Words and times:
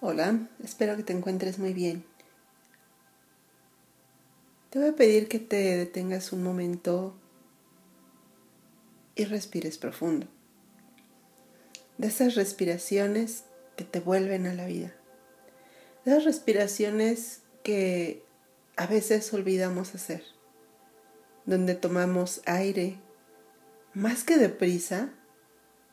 Hola, 0.00 0.48
espero 0.62 0.96
que 0.96 1.02
te 1.02 1.12
encuentres 1.12 1.58
muy 1.58 1.74
bien. 1.74 2.04
Te 4.70 4.78
voy 4.78 4.90
a 4.90 4.94
pedir 4.94 5.26
que 5.26 5.40
te 5.40 5.76
detengas 5.76 6.32
un 6.32 6.44
momento 6.44 7.18
y 9.16 9.24
respires 9.24 9.76
profundo. 9.76 10.28
De 11.96 12.06
esas 12.06 12.36
respiraciones 12.36 13.42
que 13.76 13.82
te 13.82 13.98
vuelven 13.98 14.46
a 14.46 14.54
la 14.54 14.66
vida. 14.66 14.94
De 16.04 16.12
esas 16.12 16.26
respiraciones 16.26 17.40
que 17.64 18.22
a 18.76 18.86
veces 18.86 19.34
olvidamos 19.34 19.96
hacer. 19.96 20.22
Donde 21.44 21.74
tomamos 21.74 22.40
aire 22.46 23.00
más 23.94 24.22
que 24.22 24.36
deprisa, 24.36 25.10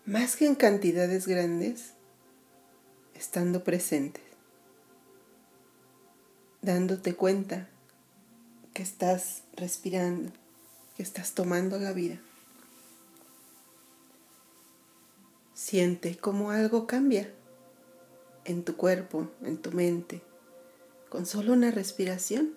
más 0.05 0.35
que 0.35 0.45
en 0.45 0.53
cantidades 0.53 1.25
grandes 1.25 1.94
estando 3.15 3.63
presente, 3.63 4.21
dándote 6.61 7.15
cuenta 7.15 7.69
que 8.73 8.83
estás 8.83 9.43
respirando, 9.55 10.31
que 10.95 11.03
estás 11.03 11.33
tomando 11.33 11.79
la 11.79 11.93
vida. 11.93 12.19
Siente 15.53 16.17
cómo 16.17 16.51
algo 16.51 16.85
cambia 16.85 17.31
en 18.43 18.63
tu 18.63 18.75
cuerpo, 18.75 19.31
en 19.41 19.57
tu 19.57 19.71
mente, 19.71 20.21
con 21.09 21.25
solo 21.25 21.53
una 21.53 21.71
respiración. 21.71 22.55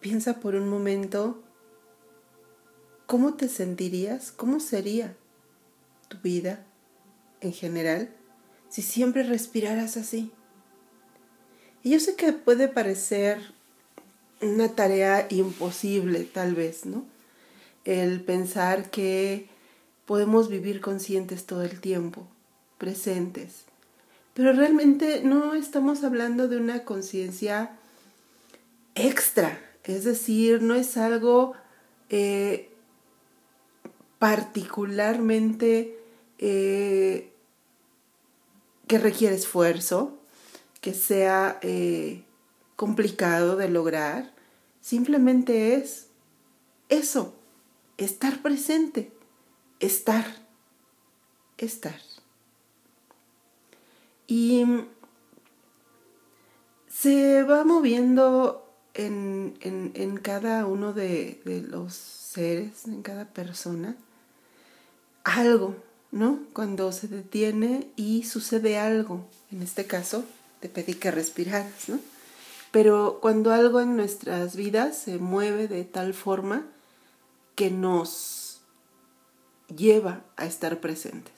Piensa 0.00 0.40
por 0.40 0.54
un 0.54 0.68
momento 0.68 1.42
cómo 3.06 3.34
te 3.34 3.48
sentirías, 3.48 4.32
cómo 4.32 4.58
sería 4.58 5.14
tu 6.08 6.18
vida 6.18 6.66
en 7.42 7.52
general 7.52 8.08
si 8.72 8.80
siempre 8.80 9.22
respiraras 9.22 9.98
así. 9.98 10.30
Y 11.82 11.90
yo 11.90 12.00
sé 12.00 12.16
que 12.16 12.32
puede 12.32 12.68
parecer 12.68 13.38
una 14.40 14.68
tarea 14.70 15.26
imposible, 15.28 16.24
tal 16.24 16.54
vez, 16.54 16.86
¿no? 16.86 17.04
El 17.84 18.22
pensar 18.22 18.90
que 18.90 19.46
podemos 20.06 20.48
vivir 20.48 20.80
conscientes 20.80 21.44
todo 21.44 21.62
el 21.62 21.80
tiempo, 21.80 22.26
presentes. 22.78 23.64
Pero 24.32 24.54
realmente 24.54 25.22
no 25.22 25.54
estamos 25.54 26.02
hablando 26.02 26.48
de 26.48 26.56
una 26.56 26.84
conciencia 26.84 27.76
extra, 28.94 29.60
es 29.84 30.04
decir, 30.04 30.62
no 30.62 30.74
es 30.74 30.96
algo 30.96 31.52
eh, 32.08 32.70
particularmente 34.18 35.98
eh, 36.38 37.31
que 38.92 38.98
requiere 38.98 39.34
esfuerzo, 39.34 40.18
que 40.82 40.92
sea 40.92 41.58
eh, 41.62 42.24
complicado 42.76 43.56
de 43.56 43.70
lograr, 43.70 44.34
simplemente 44.82 45.76
es 45.76 46.08
eso, 46.90 47.34
estar 47.96 48.42
presente, 48.42 49.10
estar, 49.80 50.26
estar. 51.56 51.98
Y 54.26 54.66
se 56.86 57.44
va 57.44 57.64
moviendo 57.64 58.70
en, 58.92 59.54
en, 59.62 60.18
cada 60.18 60.66
uno 60.66 60.92
de, 60.92 61.40
de 61.46 61.62
los 61.62 61.94
seres, 61.94 62.86
en 62.86 63.00
cada 63.00 63.24
persona, 63.24 63.96
algo, 65.24 65.76
¿no? 66.12 66.38
Cuando 66.52 66.92
se 66.92 67.08
detiene 67.08 67.88
y 67.96 68.22
sucede 68.24 68.78
algo, 68.78 69.26
en 69.50 69.62
este 69.62 69.86
caso 69.86 70.24
te 70.60 70.68
pedí 70.68 70.94
que 70.94 71.10
respiraras, 71.10 71.88
¿no? 71.88 71.98
Pero 72.70 73.18
cuando 73.20 73.50
algo 73.52 73.80
en 73.80 73.96
nuestras 73.96 74.54
vidas 74.54 74.96
se 74.96 75.18
mueve 75.18 75.66
de 75.68 75.84
tal 75.84 76.14
forma 76.14 76.64
que 77.56 77.70
nos 77.70 78.60
lleva 79.74 80.22
a 80.36 80.46
estar 80.46 80.80
presentes. 80.80 81.34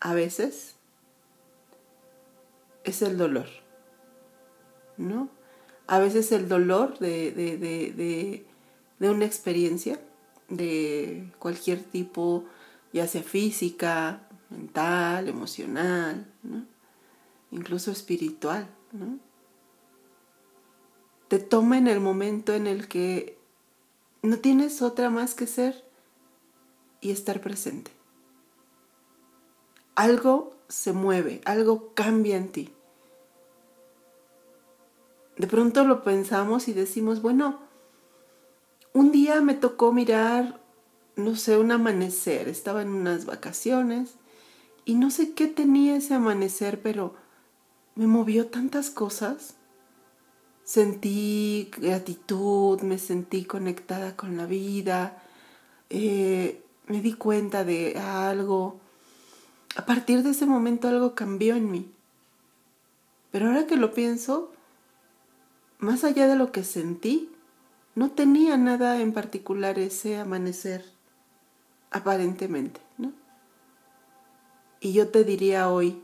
A 0.00 0.14
veces 0.14 0.74
es 2.84 3.02
el 3.02 3.16
dolor, 3.16 3.46
¿no? 4.96 5.28
A 5.86 5.98
veces 5.98 6.32
el 6.32 6.48
dolor 6.48 6.98
de, 6.98 7.30
de, 7.32 7.56
de, 7.56 8.44
de 8.98 9.10
una 9.10 9.24
experiencia 9.24 10.00
de 10.48 11.30
cualquier 11.38 11.82
tipo 11.82 12.44
ya 12.96 13.06
sea 13.06 13.22
física, 13.22 14.26
mental, 14.48 15.28
emocional, 15.28 16.32
incluso 17.50 17.90
espiritual. 17.90 18.66
¿no? 18.92 19.18
Te 21.28 21.38
toma 21.38 21.76
en 21.76 21.88
el 21.88 22.00
momento 22.00 22.54
en 22.54 22.66
el 22.66 22.88
que 22.88 23.38
no 24.22 24.38
tienes 24.38 24.80
otra 24.80 25.10
más 25.10 25.34
que 25.34 25.46
ser 25.46 25.84
y 27.02 27.10
estar 27.10 27.42
presente. 27.42 27.90
Algo 29.94 30.56
se 30.68 30.94
mueve, 30.94 31.42
algo 31.44 31.92
cambia 31.92 32.38
en 32.38 32.50
ti. 32.50 32.72
De 35.36 35.46
pronto 35.46 35.84
lo 35.84 36.02
pensamos 36.02 36.66
y 36.66 36.72
decimos, 36.72 37.20
bueno, 37.20 37.60
un 38.94 39.12
día 39.12 39.42
me 39.42 39.52
tocó 39.52 39.92
mirar 39.92 40.65
no 41.16 41.34
sé, 41.34 41.56
un 41.56 41.72
amanecer. 41.72 42.48
Estaba 42.48 42.82
en 42.82 42.90
unas 42.90 43.24
vacaciones 43.24 44.14
y 44.84 44.94
no 44.94 45.10
sé 45.10 45.32
qué 45.32 45.48
tenía 45.48 45.96
ese 45.96 46.14
amanecer, 46.14 46.80
pero 46.82 47.14
me 47.94 48.06
movió 48.06 48.46
tantas 48.46 48.90
cosas. 48.90 49.54
Sentí 50.62 51.70
gratitud, 51.78 52.80
me 52.82 52.98
sentí 52.98 53.44
conectada 53.44 54.16
con 54.16 54.36
la 54.36 54.46
vida, 54.46 55.22
eh, 55.90 56.62
me 56.86 57.00
di 57.00 57.14
cuenta 57.14 57.64
de 57.64 57.98
algo. 57.98 58.80
A 59.76 59.86
partir 59.86 60.22
de 60.22 60.30
ese 60.30 60.46
momento 60.46 60.88
algo 60.88 61.14
cambió 61.14 61.56
en 61.56 61.70
mí. 61.70 61.92
Pero 63.30 63.46
ahora 63.46 63.66
que 63.66 63.76
lo 63.76 63.92
pienso, 63.92 64.52
más 65.78 66.04
allá 66.04 66.26
de 66.26 66.36
lo 66.36 66.52
que 66.52 66.64
sentí, 66.64 67.30
no 67.94 68.10
tenía 68.10 68.56
nada 68.56 69.00
en 69.00 69.12
particular 69.12 69.78
ese 69.78 70.16
amanecer 70.16 70.95
aparentemente, 71.90 72.80
¿no? 72.98 73.12
Y 74.80 74.92
yo 74.92 75.08
te 75.08 75.24
diría 75.24 75.68
hoy, 75.68 76.02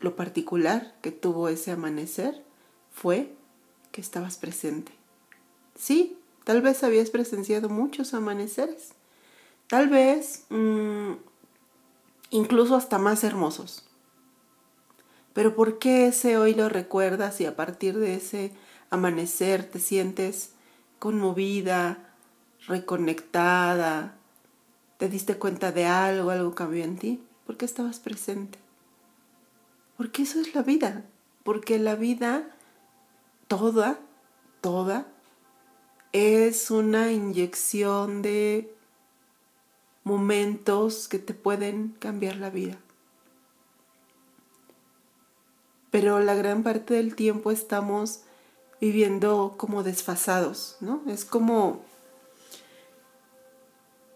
lo 0.00 0.16
particular 0.16 0.94
que 1.02 1.12
tuvo 1.12 1.48
ese 1.48 1.70
amanecer 1.70 2.42
fue 2.90 3.34
que 3.92 4.00
estabas 4.00 4.36
presente. 4.36 4.92
Sí, 5.74 6.18
tal 6.44 6.62
vez 6.62 6.82
habías 6.82 7.10
presenciado 7.10 7.68
muchos 7.68 8.14
amaneceres, 8.14 8.92
tal 9.68 9.88
vez 9.88 10.44
mm, 10.50 11.12
incluso 12.30 12.76
hasta 12.76 12.98
más 12.98 13.24
hermosos. 13.24 13.84
Pero 15.32 15.54
¿por 15.56 15.78
qué 15.78 16.06
ese 16.06 16.36
hoy 16.38 16.54
lo 16.54 16.68
recuerdas 16.68 17.40
y 17.40 17.46
a 17.46 17.56
partir 17.56 17.98
de 17.98 18.14
ese 18.14 18.52
amanecer 18.90 19.64
te 19.64 19.80
sientes 19.80 20.52
conmovida, 20.98 22.14
reconectada, 22.66 24.16
te 24.98 25.08
diste 25.08 25.36
cuenta 25.38 25.72
de 25.72 25.86
algo, 25.86 26.30
algo 26.30 26.54
cambió 26.54 26.84
en 26.84 26.96
ti, 26.96 27.22
porque 27.46 27.64
estabas 27.64 28.00
presente. 28.00 28.58
Porque 29.96 30.22
eso 30.22 30.40
es 30.40 30.54
la 30.54 30.62
vida, 30.62 31.04
porque 31.42 31.78
la 31.78 31.94
vida 31.94 32.48
toda, 33.48 33.98
toda, 34.60 35.06
es 36.12 36.70
una 36.70 37.12
inyección 37.12 38.22
de 38.22 38.72
momentos 40.04 41.08
que 41.08 41.18
te 41.18 41.34
pueden 41.34 41.96
cambiar 41.98 42.36
la 42.36 42.50
vida. 42.50 42.78
Pero 45.90 46.20
la 46.20 46.34
gran 46.34 46.62
parte 46.62 46.94
del 46.94 47.14
tiempo 47.14 47.50
estamos 47.50 48.22
viviendo 48.80 49.54
como 49.56 49.82
desfasados, 49.82 50.76
¿no? 50.80 51.02
Es 51.06 51.24
como 51.24 51.84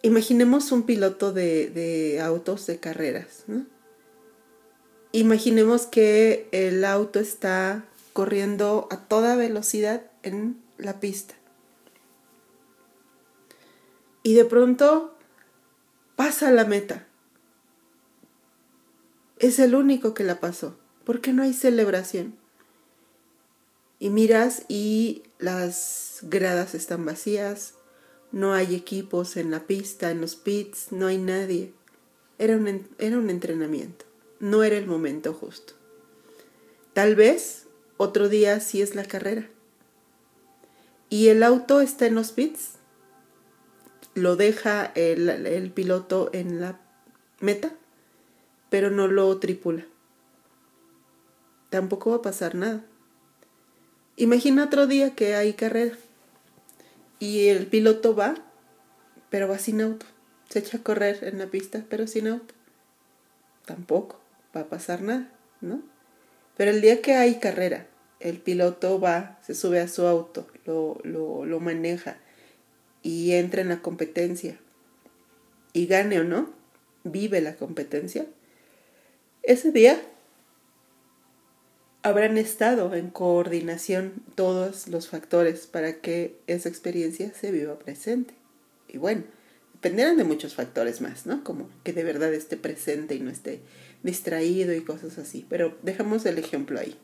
imaginemos 0.02 0.72
un 0.72 0.84
piloto 0.84 1.32
de, 1.32 2.20
autos 2.22 2.66
de 2.66 2.78
carreras. 2.78 3.44
Imaginemos 5.12 5.86
que 5.86 6.48
el 6.52 6.84
auto 6.84 7.18
está 7.20 7.84
corriendo 8.12 8.88
a 8.90 9.08
toda 9.08 9.36
velocidad 9.36 10.02
en 10.22 10.60
la 10.76 11.00
pista. 11.00 11.34
Y 14.22 14.34
de 14.34 14.44
pronto 14.44 15.16
pasa 16.16 16.50
la 16.50 16.64
meta. 16.64 17.06
Es 19.38 19.58
el 19.58 19.74
único 19.74 20.14
que 20.14 20.24
la 20.24 20.40
pasó. 20.40 20.76
porque 21.04 21.32
no 21.32 21.42
hay 21.42 21.54
celebración? 21.54 22.36
Y 23.98 24.10
miras 24.10 24.64
y 24.68 25.22
las 25.38 26.18
gradas 26.20 26.74
están 26.74 27.06
vacías, 27.06 27.77
no 28.32 28.52
hay 28.52 28.74
equipos 28.74 29.36
en 29.36 29.50
la 29.50 29.66
pista, 29.66 30.10
en 30.10 30.20
los 30.20 30.36
pits, 30.36 30.92
no 30.92 31.06
hay 31.06 31.18
nadie. 31.18 31.72
Era 32.38 32.56
un, 32.56 32.88
era 32.98 33.18
un 33.18 33.30
entrenamiento. 33.30 34.04
no 34.40 34.62
era 34.62 34.76
el 34.76 34.86
momento 34.86 35.32
justo. 35.32 35.72
Tal 36.92 37.16
vez 37.16 37.66
otro 37.96 38.28
día 38.28 38.60
sí 38.60 38.82
es 38.82 38.94
la 38.94 39.04
carrera. 39.04 39.48
Y 41.10 41.28
el 41.28 41.42
auto 41.42 41.80
está 41.80 42.06
en 42.06 42.14
los 42.14 42.30
pits. 42.30 42.74
Lo 44.14 44.36
deja 44.36 44.92
el, 44.94 45.28
el 45.28 45.72
piloto 45.72 46.30
en 46.32 46.60
la 46.60 46.80
meta, 47.40 47.72
pero 48.70 48.90
no 48.90 49.08
lo 49.08 49.36
tripula. 49.38 49.86
Tampoco 51.70 52.10
va 52.10 52.16
a 52.16 52.22
pasar 52.22 52.54
nada. 52.54 52.84
Imagina 54.16 54.64
otro 54.64 54.86
día 54.86 55.14
que 55.14 55.34
hay 55.34 55.54
carrera 55.54 55.96
y 57.18 57.48
el 57.48 57.66
piloto 57.66 58.14
va, 58.14 58.34
pero 59.30 59.48
va 59.48 59.58
sin 59.58 59.80
auto. 59.80 60.06
Se 60.48 60.60
echa 60.60 60.78
a 60.78 60.82
correr 60.82 61.18
en 61.22 61.38
la 61.38 61.46
pista, 61.46 61.84
pero 61.88 62.06
sin 62.06 62.28
auto. 62.28 62.54
Tampoco 63.66 64.20
va 64.56 64.62
a 64.62 64.68
pasar 64.68 65.02
nada, 65.02 65.30
¿no? 65.60 65.82
Pero 66.56 66.70
el 66.70 66.80
día 66.80 67.02
que 67.02 67.14
hay 67.14 67.38
carrera, 67.38 67.86
el 68.20 68.38
piloto 68.38 68.98
va, 68.98 69.38
se 69.42 69.54
sube 69.54 69.80
a 69.80 69.88
su 69.88 70.06
auto, 70.06 70.46
lo, 70.64 70.98
lo, 71.04 71.44
lo 71.44 71.60
maneja 71.60 72.18
y 73.02 73.32
entra 73.32 73.60
en 73.60 73.68
la 73.68 73.80
competencia 73.80 74.58
y 75.72 75.86
gane 75.86 76.18
o 76.18 76.24
no, 76.24 76.50
vive 77.04 77.40
la 77.40 77.54
competencia, 77.54 78.26
ese 79.42 79.70
día 79.70 80.00
habrán 82.08 82.38
estado 82.38 82.94
en 82.94 83.10
coordinación 83.10 84.14
todos 84.34 84.88
los 84.88 85.08
factores 85.08 85.66
para 85.66 86.00
que 86.00 86.38
esa 86.46 86.68
experiencia 86.68 87.32
se 87.38 87.52
viva 87.52 87.78
presente. 87.78 88.34
Y 88.88 88.98
bueno, 88.98 89.24
dependerán 89.74 90.16
de 90.16 90.24
muchos 90.24 90.54
factores 90.54 91.00
más, 91.00 91.26
¿no? 91.26 91.44
Como 91.44 91.68
que 91.84 91.92
de 91.92 92.04
verdad 92.04 92.32
esté 92.32 92.56
presente 92.56 93.14
y 93.14 93.20
no 93.20 93.30
esté 93.30 93.60
distraído 94.02 94.74
y 94.74 94.80
cosas 94.80 95.18
así. 95.18 95.46
Pero 95.48 95.76
dejamos 95.82 96.24
el 96.26 96.38
ejemplo 96.38 96.80
ahí. 96.80 96.96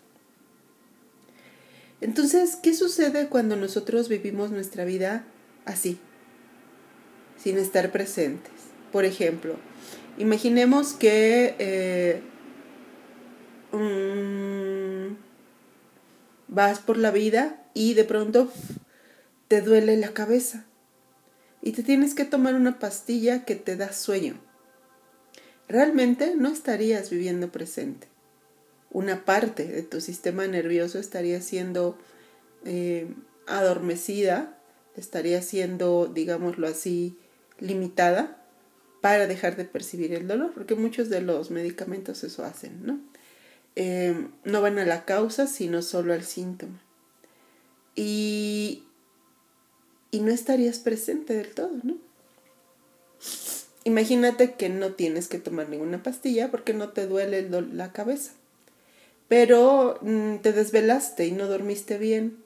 Entonces, 2.01 2.57
¿qué 2.57 2.75
sucede 2.75 3.29
cuando 3.29 3.57
nosotros 3.57 4.09
vivimos 4.09 4.51
nuestra 4.51 4.85
vida 4.85 5.25
así? 5.65 5.99
Sin 7.43 7.59
estar 7.59 7.93
presentes. 7.93 8.53
Por 8.91 9.05
ejemplo, 9.05 9.57
imaginemos 10.19 10.93
que 10.95 11.55
eh, 11.59 12.23
vas 16.55 16.79
por 16.79 16.97
la 16.97 17.11
vida 17.11 17.63
y 17.75 17.95
de 17.95 18.05
pronto 18.05 18.51
te 19.49 19.61
duele 19.61 19.97
la 19.97 20.15
cabeza 20.15 20.65
y 21.61 21.73
te 21.73 21.83
tienes 21.83 22.15
que 22.15 22.25
tomar 22.25 22.55
una 22.55 22.79
pastilla 22.79 23.45
que 23.45 23.57
te 23.57 23.77
da 23.77 23.93
sueño. 23.93 24.39
Realmente 25.69 26.35
no 26.37 26.51
estarías 26.51 27.11
viviendo 27.11 27.51
presente. 27.51 28.07
Una 28.91 29.25
parte 29.25 29.67
de 29.67 29.83
tu 29.83 30.01
sistema 30.01 30.47
nervioso 30.47 30.99
estaría 30.99 31.41
siendo 31.41 31.99
eh, 32.65 33.13
adormecida, 33.47 34.59
estaría 34.95 35.43
siendo, 35.43 36.07
digámoslo 36.07 36.69
así, 36.69 37.19
limitada 37.59 38.45
para 39.01 39.27
dejar 39.27 39.57
de 39.57 39.65
percibir 39.65 40.13
el 40.13 40.29
dolor, 40.29 40.53
porque 40.55 40.75
muchos 40.75 41.09
de 41.09 41.21
los 41.21 41.51
medicamentos 41.51 42.25
eso 42.25 42.45
hacen, 42.45 42.87
¿no? 42.87 43.01
Em, 43.77 44.31
no 44.45 44.61
van 44.61 44.79
a 44.79 44.85
la 44.85 45.05
causa, 45.05 45.47
sino 45.47 45.83
solo 45.83 46.13
al 46.13 46.23
síntoma. 46.25 46.81
Y, 47.97 48.85
y 50.11 50.21
no 50.21 50.31
estarías 50.31 50.79
presente 50.79 51.35
del 51.35 51.55
todo, 51.55 51.73
¿no? 51.83 51.97
Imagínate 53.85 54.55
que 54.55 54.69
no 54.69 54.93
tienes 54.93 55.29
que 55.29 55.39
tomar 55.39 55.69
ninguna 55.69 56.03
pastilla 56.03 56.51
porque 56.51 56.73
no 56.73 56.91
te 56.91 57.07
duele 57.07 57.49
la 57.51 57.93
cabeza, 57.93 58.33
pero 59.29 59.99
mm, 60.01 60.37
te 60.37 60.53
desvelaste 60.53 61.27
y 61.27 61.33
no 61.33 61.47
dormiste 61.49 61.99
bien 61.99 62.39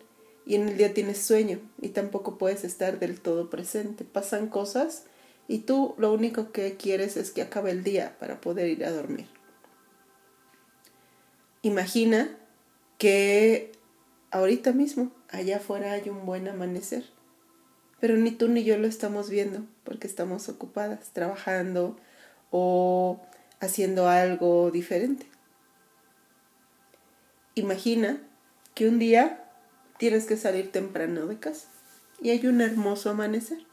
y 0.47 0.57
en 0.57 0.69
el 0.69 0.77
día 0.77 0.95
tienes 0.95 1.19
sueño 1.19 1.61
y 1.81 1.91
tampoco 1.91 2.39
puedes 2.39 2.65
estar 2.65 2.99
del 2.99 3.21
todo 3.21 3.51
presente. 3.51 4.05
Pasan 4.05 4.49
cosas 4.49 5.05
y 5.47 5.61
tú 5.61 5.95
lo 5.97 6.13
único 6.13 6.51
que 6.51 6.77
quieres 6.77 7.17
es 7.17 7.31
que 7.31 7.43
acabe 7.43 7.71
el 7.71 7.85
día 7.85 8.17
para 8.19 8.41
poder 8.41 8.69
ir 8.69 8.85
a 8.85 8.91
dormir. 8.91 9.38
Imagina 11.63 12.31
que 12.99 13.73
ahorita 14.31 14.73
mismo 14.73 15.11
allá 15.29 15.57
afuera 15.57 15.93
hay 15.93 16.09
un 16.09 16.25
buen 16.25 16.47
amanecer, 16.47 17.05
pero 18.01 18.17
ni 18.17 18.31
tú 18.31 18.47
ni 18.49 18.63
yo 18.63 18.79
lo 18.79 18.87
estamos 18.87 19.29
viendo 19.29 19.67
porque 19.83 20.07
estamos 20.07 20.49
ocupadas 20.49 21.11
trabajando 21.13 21.97
o 22.51 23.21
haciendo 23.59 24.09
algo 24.09 24.71
diferente. 24.71 25.27
Imagina 27.57 28.23
que 28.75 28.87
un 28.87 29.01
día 29.01 29.45
tienes 29.99 30.27
que 30.27 30.37
salir 30.37 30.71
temprano 30.71 31.27
de 31.27 31.41
casa 31.41 31.67
y 32.23 32.31
hay 32.31 32.47
un 32.47 32.61
hermoso 32.61 33.11
amanecer, 33.11 33.67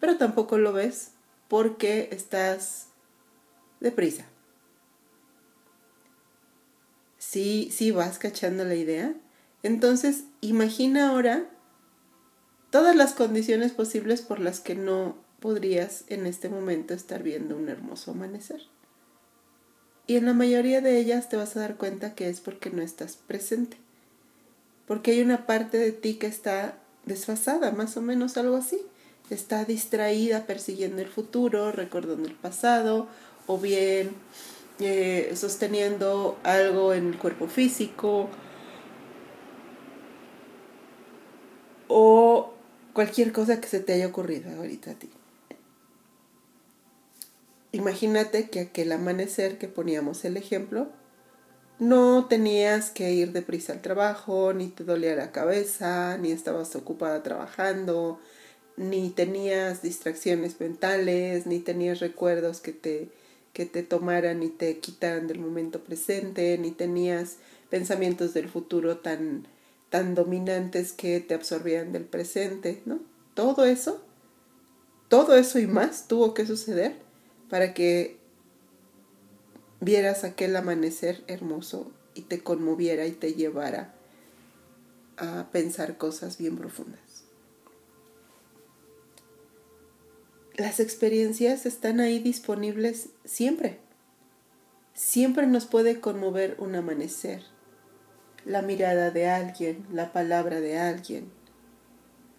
pero 0.00 0.16
tampoco 0.16 0.56
lo 0.56 0.72
ves 0.72 1.12
porque 1.48 2.08
estás 2.12 2.88
deprisa 3.80 4.24
¿Sí, 7.30 7.68
sí 7.70 7.90
vas 7.90 8.18
cachando 8.18 8.64
la 8.64 8.74
idea? 8.74 9.12
Entonces, 9.62 10.24
imagina 10.40 11.10
ahora 11.10 11.44
todas 12.70 12.96
las 12.96 13.12
condiciones 13.12 13.72
posibles 13.72 14.22
por 14.22 14.40
las 14.40 14.60
que 14.60 14.74
no 14.74 15.14
podrías 15.38 16.04
en 16.06 16.24
este 16.24 16.48
momento 16.48 16.94
estar 16.94 17.22
viendo 17.22 17.54
un 17.54 17.68
hermoso 17.68 18.12
amanecer. 18.12 18.62
Y 20.06 20.16
en 20.16 20.24
la 20.24 20.32
mayoría 20.32 20.80
de 20.80 20.98
ellas 20.98 21.28
te 21.28 21.36
vas 21.36 21.54
a 21.54 21.60
dar 21.60 21.76
cuenta 21.76 22.14
que 22.14 22.30
es 22.30 22.40
porque 22.40 22.70
no 22.70 22.80
estás 22.80 23.16
presente. 23.16 23.76
Porque 24.86 25.10
hay 25.10 25.20
una 25.20 25.44
parte 25.44 25.76
de 25.76 25.92
ti 25.92 26.14
que 26.14 26.28
está 26.28 26.78
desfasada, 27.04 27.72
más 27.72 27.98
o 27.98 28.00
menos 28.00 28.38
algo 28.38 28.56
así. 28.56 28.80
Está 29.28 29.66
distraída 29.66 30.46
persiguiendo 30.46 31.02
el 31.02 31.08
futuro, 31.08 31.72
recordando 31.72 32.26
el 32.26 32.36
pasado, 32.36 33.06
o 33.46 33.58
bien 33.58 34.12
eh, 34.80 35.32
sosteniendo 35.34 36.38
algo 36.42 36.94
en 36.94 37.08
el 37.08 37.18
cuerpo 37.18 37.48
físico 37.48 38.28
o 41.88 42.52
cualquier 42.92 43.32
cosa 43.32 43.60
que 43.60 43.68
se 43.68 43.80
te 43.80 43.94
haya 43.94 44.06
ocurrido 44.06 44.50
ahorita 44.50 44.92
a 44.92 44.94
ti. 44.94 45.10
Imagínate 47.72 48.48
que 48.50 48.60
aquel 48.60 48.92
amanecer 48.92 49.58
que 49.58 49.68
poníamos 49.68 50.24
el 50.24 50.36
ejemplo, 50.36 50.88
no 51.78 52.26
tenías 52.26 52.90
que 52.90 53.12
ir 53.12 53.32
deprisa 53.32 53.72
al 53.72 53.82
trabajo, 53.82 54.52
ni 54.52 54.68
te 54.68 54.84
dolía 54.84 55.14
la 55.14 55.32
cabeza, 55.32 56.18
ni 56.18 56.32
estabas 56.32 56.74
ocupada 56.74 57.22
trabajando, 57.22 58.18
ni 58.76 59.10
tenías 59.10 59.82
distracciones 59.82 60.60
mentales, 60.60 61.46
ni 61.46 61.60
tenías 61.60 62.00
recuerdos 62.00 62.60
que 62.60 62.72
te 62.72 63.10
que 63.52 63.66
te 63.66 63.82
tomaran 63.82 64.42
y 64.42 64.48
te 64.48 64.78
quitaran 64.78 65.26
del 65.26 65.38
momento 65.38 65.82
presente, 65.82 66.56
ni 66.58 66.70
tenías 66.70 67.36
pensamientos 67.70 68.34
del 68.34 68.48
futuro 68.48 68.98
tan, 68.98 69.46
tan 69.90 70.14
dominantes 70.14 70.92
que 70.92 71.20
te 71.20 71.34
absorbían 71.34 71.92
del 71.92 72.04
presente, 72.04 72.82
¿no? 72.86 73.00
Todo 73.34 73.64
eso, 73.64 74.02
todo 75.08 75.36
eso 75.36 75.58
y 75.58 75.66
más 75.66 76.08
tuvo 76.08 76.34
que 76.34 76.46
suceder 76.46 76.96
para 77.48 77.74
que 77.74 78.18
vieras 79.80 80.24
aquel 80.24 80.56
amanecer 80.56 81.22
hermoso 81.26 81.92
y 82.14 82.22
te 82.22 82.40
conmoviera 82.40 83.06
y 83.06 83.12
te 83.12 83.34
llevara 83.34 83.94
a 85.16 85.48
pensar 85.50 85.98
cosas 85.98 86.38
bien 86.38 86.56
profundas. 86.56 87.07
Las 90.58 90.80
experiencias 90.80 91.66
están 91.66 92.00
ahí 92.00 92.18
disponibles 92.18 93.10
siempre. 93.24 93.78
Siempre 94.92 95.46
nos 95.46 95.66
puede 95.66 96.00
conmover 96.00 96.56
un 96.58 96.74
amanecer, 96.74 97.44
la 98.44 98.60
mirada 98.62 99.12
de 99.12 99.28
alguien, 99.28 99.86
la 99.92 100.12
palabra 100.12 100.60
de 100.60 100.76
alguien, 100.76 101.30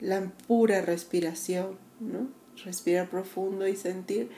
la 0.02 0.22
pura 0.48 0.82
respiración, 0.82 1.80
¿no? 2.02 2.30
Respirar 2.66 3.10
profundo 3.10 3.66
y 3.70 3.78
sentir, 3.78 4.30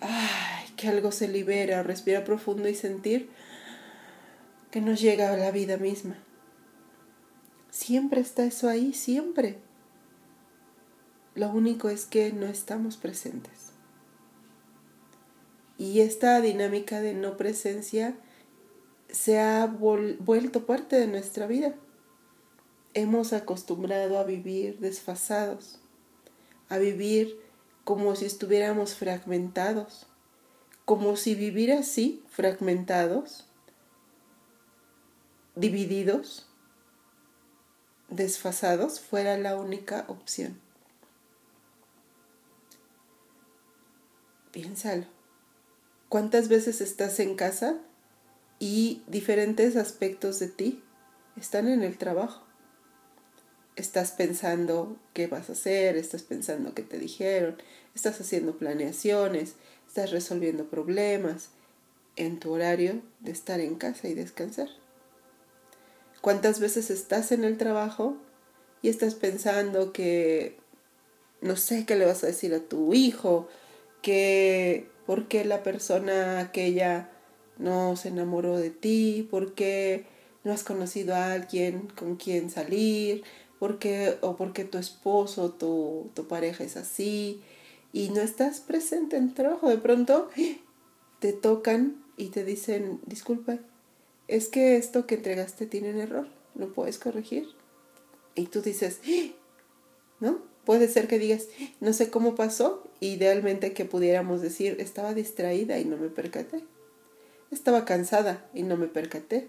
ay, 0.00 0.66
que 0.76 0.88
algo 0.88 1.12
se 1.12 1.28
libera, 1.28 1.82
respirar 1.82 2.24
profundo 2.24 2.66
y 2.70 2.74
sentir 2.74 3.28
que 4.70 4.80
nos 4.80 5.02
llega 5.02 5.30
a 5.30 5.36
la 5.36 5.50
vida 5.50 5.76
misma. 5.76 6.16
Siempre 7.68 8.22
está 8.22 8.44
eso 8.46 8.70
ahí, 8.70 8.94
siempre. 8.94 9.58
Lo 11.34 11.50
único 11.50 11.88
es 11.88 12.06
que 12.06 12.32
no 12.32 12.46
estamos 12.46 12.96
presentes. 12.96 13.72
Y 15.78 16.00
esta 16.00 16.40
dinámica 16.40 17.00
de 17.00 17.14
no 17.14 17.36
presencia 17.36 18.16
se 19.10 19.40
ha 19.40 19.66
vuelto 19.66 20.66
parte 20.66 20.96
de 20.96 21.08
nuestra 21.08 21.46
vida. 21.46 21.74
Hemos 22.94 23.32
acostumbrado 23.32 24.18
a 24.18 24.24
vivir 24.24 24.78
desfasados, 24.78 25.80
a 26.68 26.78
vivir 26.78 27.40
como 27.82 28.14
si 28.14 28.24
estuviéramos 28.24 28.94
fragmentados, 28.94 30.06
como 30.84 31.16
si 31.16 31.34
vivir 31.34 31.72
así, 31.72 32.22
fragmentados, 32.28 33.48
divididos, 35.56 36.48
desfasados, 38.08 39.00
fuera 39.00 39.36
la 39.38 39.56
única 39.56 40.04
opción. 40.08 40.63
Piénsalo. 44.54 45.06
¿Cuántas 46.08 46.46
veces 46.46 46.80
estás 46.80 47.18
en 47.18 47.34
casa 47.34 47.76
y 48.60 49.02
diferentes 49.08 49.74
aspectos 49.74 50.38
de 50.38 50.46
ti 50.46 50.80
están 51.36 51.66
en 51.66 51.82
el 51.82 51.98
trabajo? 51.98 52.44
Estás 53.74 54.12
pensando 54.12 54.96
qué 55.12 55.26
vas 55.26 55.50
a 55.50 55.54
hacer, 55.54 55.96
estás 55.96 56.22
pensando 56.22 56.72
qué 56.72 56.82
te 56.82 57.00
dijeron, 57.00 57.56
estás 57.96 58.20
haciendo 58.20 58.56
planeaciones, 58.56 59.54
estás 59.88 60.12
resolviendo 60.12 60.70
problemas 60.70 61.48
en 62.14 62.38
tu 62.38 62.52
horario 62.52 63.02
de 63.18 63.32
estar 63.32 63.58
en 63.58 63.74
casa 63.74 64.06
y 64.06 64.14
descansar. 64.14 64.68
¿Cuántas 66.20 66.60
veces 66.60 66.90
estás 66.90 67.32
en 67.32 67.42
el 67.42 67.58
trabajo 67.58 68.18
y 68.82 68.88
estás 68.88 69.16
pensando 69.16 69.92
que 69.92 70.56
no 71.40 71.56
sé 71.56 71.86
qué 71.86 71.96
le 71.96 72.06
vas 72.06 72.22
a 72.22 72.28
decir 72.28 72.54
a 72.54 72.60
tu 72.60 72.94
hijo, 72.94 73.48
por 75.06 75.28
qué 75.28 75.44
la 75.44 75.62
persona 75.62 76.40
aquella 76.40 77.10
no 77.58 77.96
se 77.96 78.08
enamoró 78.08 78.58
de 78.58 78.70
ti, 78.70 79.26
por 79.30 79.54
qué 79.54 80.06
no 80.44 80.52
has 80.52 80.64
conocido 80.64 81.14
a 81.14 81.32
alguien 81.32 81.88
con 81.96 82.16
quien 82.16 82.50
salir, 82.50 83.24
por 83.58 83.78
qué, 83.78 84.18
o 84.20 84.36
porque 84.36 84.64
tu 84.64 84.78
esposo, 84.78 85.52
tu, 85.52 86.10
tu 86.14 86.26
pareja 86.28 86.64
es 86.64 86.76
así, 86.76 87.42
y 87.92 88.10
no 88.10 88.20
estás 88.20 88.60
presente 88.60 89.16
en 89.16 89.32
trabajo. 89.32 89.68
De 89.68 89.78
pronto 89.78 90.28
te 91.20 91.32
tocan 91.32 92.04
y 92.16 92.28
te 92.28 92.44
dicen, 92.44 93.00
disculpa, 93.06 93.58
es 94.28 94.48
que 94.48 94.76
esto 94.76 95.06
que 95.06 95.16
entregaste 95.16 95.66
tiene 95.66 95.90
un 95.90 96.00
error, 96.00 96.28
lo 96.54 96.72
puedes 96.72 96.98
corregir. 96.98 97.48
Y 98.34 98.46
tú 98.46 98.60
dices, 98.60 99.00
¿no? 100.20 100.53
Puede 100.64 100.88
ser 100.88 101.08
que 101.08 101.18
digas, 101.18 101.48
no 101.80 101.92
sé 101.92 102.10
cómo 102.10 102.34
pasó, 102.34 102.88
idealmente 103.00 103.72
que 103.72 103.84
pudiéramos 103.84 104.40
decir, 104.40 104.76
estaba 104.80 105.14
distraída 105.14 105.78
y 105.78 105.84
no 105.84 105.96
me 105.96 106.08
percaté. 106.08 106.64
Estaba 107.50 107.84
cansada 107.84 108.44
y 108.54 108.62
no 108.62 108.76
me 108.76 108.86
percaté. 108.86 109.48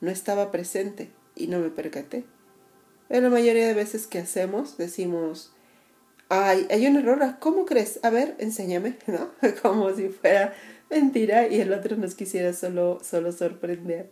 No 0.00 0.10
estaba 0.10 0.50
presente 0.50 1.10
y 1.34 1.46
no 1.46 1.58
me 1.58 1.70
percaté. 1.70 2.24
Pero 3.08 3.22
la 3.22 3.30
mayoría 3.30 3.66
de 3.66 3.74
veces 3.74 4.06
que 4.06 4.18
hacemos 4.18 4.76
decimos, 4.76 5.52
ay, 6.28 6.66
hay 6.70 6.86
un 6.86 6.96
error, 6.96 7.36
¿cómo 7.40 7.64
crees? 7.64 8.00
A 8.02 8.10
ver, 8.10 8.34
enséñame, 8.38 8.98
¿no? 9.06 9.30
Como 9.62 9.94
si 9.94 10.08
fuera 10.08 10.54
mentira 10.90 11.48
y 11.48 11.60
el 11.60 11.72
otro 11.72 11.96
nos 11.96 12.14
quisiera 12.14 12.52
solo, 12.52 12.98
solo 13.02 13.32
sorprender. 13.32 14.10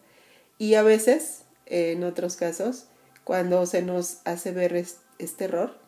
Y 0.58 0.74
a 0.74 0.82
veces, 0.82 1.42
en 1.66 2.04
otros 2.04 2.36
casos, 2.36 2.86
cuando 3.24 3.66
se 3.66 3.82
nos 3.82 4.18
hace 4.24 4.52
ver 4.52 4.74
este 5.18 5.44
error, 5.44 5.83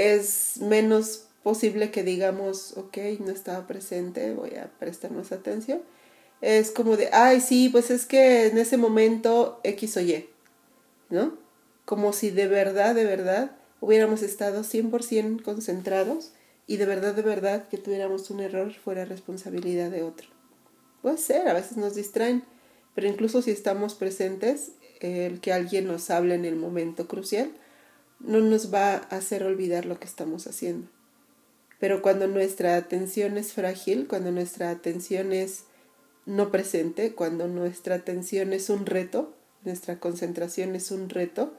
es 0.00 0.58
menos 0.60 1.26
posible 1.42 1.90
que 1.90 2.02
digamos, 2.02 2.76
ok, 2.76 2.98
no 3.20 3.32
estaba 3.32 3.66
presente, 3.66 4.34
voy 4.34 4.54
a 4.56 4.70
prestar 4.78 5.10
más 5.12 5.32
atención. 5.32 5.82
Es 6.40 6.70
como 6.70 6.96
de, 6.96 7.10
ay, 7.12 7.40
sí, 7.40 7.68
pues 7.68 7.90
es 7.90 8.06
que 8.06 8.46
en 8.46 8.58
ese 8.58 8.76
momento 8.76 9.60
X 9.62 9.96
o 9.96 10.00
Y, 10.00 10.28
¿no? 11.10 11.36
Como 11.84 12.12
si 12.12 12.30
de 12.30 12.46
verdad, 12.46 12.94
de 12.94 13.04
verdad, 13.04 13.52
hubiéramos 13.80 14.22
estado 14.22 14.62
100% 14.62 15.42
concentrados 15.42 16.32
y 16.66 16.76
de 16.76 16.86
verdad, 16.86 17.14
de 17.14 17.22
verdad, 17.22 17.68
que 17.68 17.78
tuviéramos 17.78 18.30
un 18.30 18.40
error 18.40 18.72
fuera 18.72 19.04
responsabilidad 19.04 19.90
de 19.90 20.02
otro. 20.02 20.28
Puede 21.02 21.18
ser, 21.18 21.48
a 21.48 21.54
veces 21.54 21.76
nos 21.76 21.94
distraen, 21.94 22.44
pero 22.94 23.08
incluso 23.08 23.42
si 23.42 23.50
estamos 23.50 23.94
presentes, 23.94 24.72
el 25.00 25.40
que 25.40 25.52
alguien 25.52 25.86
nos 25.86 26.10
hable 26.10 26.34
en 26.34 26.44
el 26.44 26.56
momento 26.56 27.08
crucial, 27.08 27.50
no 28.20 28.40
nos 28.40 28.72
va 28.72 28.94
a 28.94 28.96
hacer 29.16 29.42
olvidar 29.42 29.86
lo 29.86 29.98
que 29.98 30.06
estamos 30.06 30.46
haciendo. 30.46 30.88
Pero 31.78 32.02
cuando 32.02 32.28
nuestra 32.28 32.76
atención 32.76 33.38
es 33.38 33.54
frágil, 33.54 34.06
cuando 34.06 34.30
nuestra 34.30 34.70
atención 34.70 35.32
es 35.32 35.64
no 36.26 36.50
presente, 36.50 37.14
cuando 37.14 37.48
nuestra 37.48 37.96
atención 37.96 38.52
es 38.52 38.68
un 38.68 38.86
reto, 38.86 39.34
nuestra 39.64 39.98
concentración 39.98 40.76
es 40.76 40.90
un 40.90 41.08
reto, 41.08 41.54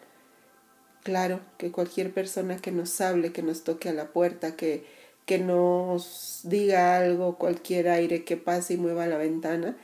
claro 1.03 1.41
que 1.57 1.71
cualquier 1.71 2.13
persona 2.13 2.57
que 2.57 2.71
nos 2.71 3.01
hable, 3.01 3.31
que 3.33 3.41
nos 3.41 3.63
toque 3.63 3.89
a 3.89 3.93
la 3.93 4.13
puerta, 4.13 4.55
que, 4.55 4.85
que 5.25 5.39
nos 5.39 6.41
diga 6.43 6.97
algo, 6.97 7.37
cualquier 7.37 7.89
aire 7.89 8.23
que 8.23 8.37
pase 8.37 8.75
y 8.75 8.77
mueva 8.77 9.07
la 9.07 9.17
ventana, 9.17 9.75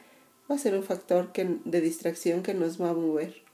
va 0.50 0.56
a 0.56 0.60
ser 0.60 0.76
un 0.76 0.84
factor 0.84 1.32
de 1.34 1.82
distracción 1.82 2.44
que 2.44 2.54
nos 2.54 2.82
va 2.82 2.90
a 2.92 2.94
mover. 2.94 3.48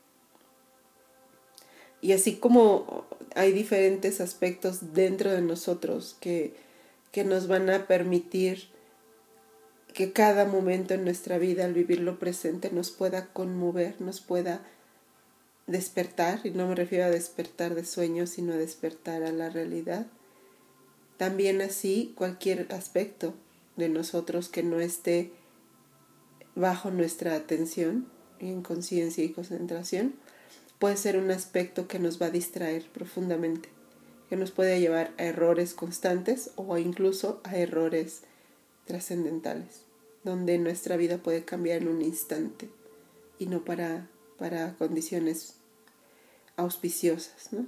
Y 2.01 2.12
así 2.12 2.36
como 2.36 3.06
hay 3.36 3.52
diferentes 3.52 4.22
aspectos 4.22 4.94
dentro 4.94 5.32
de 5.32 5.42
nosotros 5.42 6.16
que, 6.20 6.54
que 7.12 7.24
nos 7.24 7.48
van 7.48 7.70
a 7.70 7.88
permitir 7.88 8.68
que 9.94 10.12
cada 10.12 10.46
momento 10.46 10.94
en 10.94 11.04
nuestra 11.04 11.38
vida 11.38 11.66
al 11.66 11.74
vivirlo 11.74 12.20
presente 12.20 12.72
nos 12.72 12.92
pueda 12.92 13.28
conmover, 13.32 14.02
nos 14.02 14.22
pueda 14.22 14.66
despertar, 15.68 16.42
y 16.44 16.52
no 16.52 16.68
me 16.68 16.75
refiero 16.75 17.06
a 17.06 17.10
despertar 17.10 17.75
de 17.75 17.86
sueños, 17.86 18.32
sino 18.32 18.54
a 18.54 18.58
despertar 18.58 19.24
a 19.24 19.32
la 19.32 19.50
realidad. 19.50 20.08
También 21.18 21.62
así 21.62 22.13
cualquier 22.16 22.68
aspecto 22.74 23.34
de 23.75 23.90
nosotros 23.90 24.50
que 24.50 24.63
no 24.63 24.80
esté 24.80 25.32
bajo 26.56 26.92
nuestra 26.92 27.36
atención, 27.36 28.08
en 28.40 28.62
conciencia 28.62 29.24
y 29.24 29.30
concentración, 29.30 30.16
puede 30.80 30.98
ser 30.98 31.18
un 31.18 31.32
aspecto 31.32 31.88
que 31.88 32.00
nos 32.00 32.22
va 32.22 32.27
a 32.27 32.32
distraer 32.32 32.89
profundamente, 32.92 33.70
que 34.30 34.36
nos 34.36 34.51
puede 34.51 34.80
llevar 34.80 35.13
a 35.18 35.24
errores 35.24 35.74
constantes 35.74 36.51
o 36.56 36.77
incluso 36.77 37.42
a 37.44 37.58
errores 37.58 38.22
trascendentales, 38.86 39.82
donde 40.24 40.58
nuestra 40.58 40.98
vida 40.98 41.18
puede 41.18 41.46
cambiar 41.46 41.82
en 41.82 41.88
un 41.88 42.01
instante 42.01 42.70
y 43.39 43.48
no 43.48 43.63
para, 43.63 44.08
para 44.38 44.75
condiciones 44.75 45.56
auspiciosas. 46.56 47.51
¿no? 47.51 47.65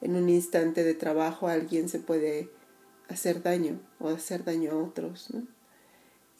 En 0.00 0.16
un 0.16 0.28
instante 0.28 0.84
de 0.84 0.94
trabajo 0.94 1.48
alguien 1.48 1.88
se 1.88 1.98
puede 1.98 2.50
hacer 3.08 3.42
daño 3.42 3.80
o 3.98 4.08
hacer 4.08 4.44
daño 4.44 4.72
a 4.72 4.76
otros. 4.76 5.28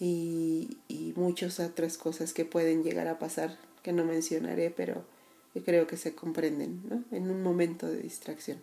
Y, 0.01 0.79
y 0.89 1.13
muchas 1.15 1.61
otras 1.61 1.97
cosas 1.97 2.33
que 2.33 2.45
pueden 2.45 2.83
llegar 2.83 3.07
a 3.07 3.21
pasar 3.21 3.57
que 3.83 3.93
no 3.93 4.05
mencionaré, 4.05 4.71
pero 4.71 5.05
que 5.53 5.63
creo 5.63 5.87
que 5.87 5.97
se 5.97 6.15
comprenden 6.15 6.83
¿no? 6.89 7.05
en 7.11 7.31
un 7.31 7.43
momento 7.43 7.87
de 7.87 7.99
distracción. 7.99 8.59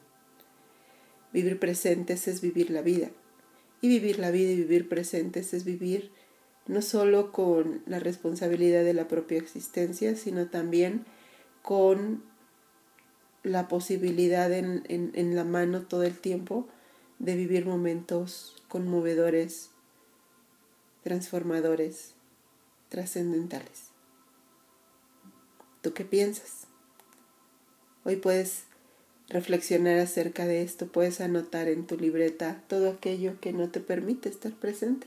Vivir 1.31 1.59
presentes 1.59 2.27
es 2.27 2.41
vivir 2.41 2.71
la 2.71 2.81
vida. 2.81 3.11
Y 3.81 3.87
vivir 3.87 4.19
la 4.19 4.31
vida 4.31 4.51
y 4.51 4.55
vivir 4.55 4.89
presentes 4.89 5.53
es 5.53 5.63
vivir 5.63 6.11
no 6.67 6.81
solo 6.81 7.31
con 7.31 7.81
la 7.85 7.99
responsabilidad 7.99 8.83
de 8.83 8.93
la 8.93 9.07
propia 9.07 9.37
existencia, 9.37 10.15
sino 10.15 10.47
también 10.47 11.05
con 11.61 12.23
la 13.43 13.67
posibilidad 13.67 14.51
en, 14.51 14.83
en, 14.87 15.11
en 15.13 15.35
la 15.35 15.43
mano 15.43 15.83
todo 15.83 16.03
el 16.03 16.17
tiempo 16.17 16.67
de 17.19 17.35
vivir 17.35 17.65
momentos 17.65 18.55
conmovedores, 18.67 19.71
transformadores, 21.03 22.13
trascendentales. 22.89 23.89
¿Tú 25.81 25.93
qué 25.93 26.05
piensas? 26.05 26.68
Hoy 28.09 28.15
puedes 28.15 28.63
reflexionar 29.27 29.99
acerca 29.99 30.47
de 30.47 30.63
esto, 30.63 30.87
puedes 30.87 31.21
anotar 31.21 31.67
en 31.67 31.85
tu 31.85 31.95
libreta 31.95 32.63
todo 32.67 32.89
aquello 32.89 33.39
que 33.39 33.53
no 33.53 33.69
te 33.69 33.81
permite 33.81 34.29
estar 34.29 34.51
presente. 34.51 35.05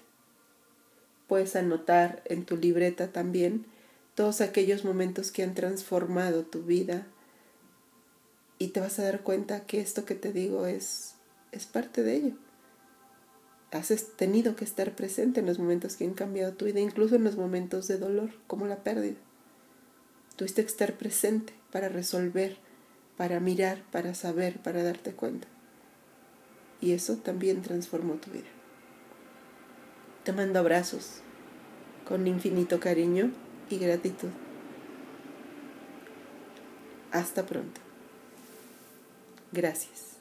Puedes 1.26 1.56
anotar 1.56 2.22
en 2.26 2.44
tu 2.44 2.56
libreta 2.56 3.08
también 3.08 3.66
todos 4.14 4.40
aquellos 4.40 4.84
momentos 4.84 5.32
que 5.32 5.42
han 5.42 5.54
transformado 5.54 6.44
tu 6.44 6.62
vida 6.62 7.08
y 8.60 8.68
te 8.68 8.78
vas 8.78 9.00
a 9.00 9.02
dar 9.02 9.22
cuenta 9.22 9.66
que 9.66 9.80
esto 9.80 10.04
que 10.04 10.14
te 10.14 10.32
digo 10.32 10.66
es, 10.66 11.16
es 11.50 11.66
parte 11.66 12.04
de 12.04 12.14
ello. 12.14 12.34
Has 13.72 13.88
tenido 14.16 14.54
que 14.54 14.64
estar 14.64 14.94
presente 14.94 15.40
en 15.40 15.46
los 15.46 15.58
momentos 15.58 15.96
que 15.96 16.04
han 16.04 16.14
cambiado 16.14 16.52
tu 16.52 16.66
vida, 16.66 16.78
incluso 16.78 17.16
en 17.16 17.24
los 17.24 17.34
momentos 17.34 17.88
de 17.88 17.98
dolor, 17.98 18.30
como 18.46 18.68
la 18.68 18.84
pérdida. 18.84 19.16
Tuviste 20.36 20.62
que 20.62 20.70
estar 20.70 20.96
presente 20.96 21.52
para 21.72 21.88
resolver 21.88 22.58
para 23.22 23.38
mirar, 23.38 23.84
para 23.92 24.14
saber, 24.14 24.58
para 24.58 24.82
darte 24.82 25.12
cuenta. 25.12 25.46
Y 26.80 26.90
eso 26.90 27.18
también 27.18 27.62
transformó 27.62 28.14
tu 28.14 28.32
vida. 28.32 28.48
Te 30.24 30.32
mando 30.32 30.58
abrazos 30.58 31.20
con 32.04 32.26
infinito 32.26 32.80
cariño 32.80 33.30
y 33.70 33.78
gratitud. 33.78 34.30
Hasta 37.12 37.46
pronto. 37.46 37.80
Gracias. 39.52 40.11